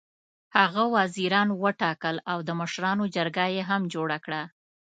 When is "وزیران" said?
0.95-1.49